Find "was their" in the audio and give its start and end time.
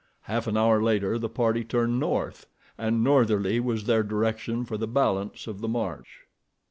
3.59-4.01